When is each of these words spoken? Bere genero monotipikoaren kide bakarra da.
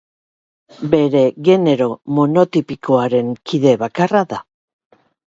Bere 0.93 1.19
genero 1.49 1.87
monotipikoaren 2.19 3.29
kide 3.51 3.75
bakarra 3.83 4.23
da. 4.33 4.41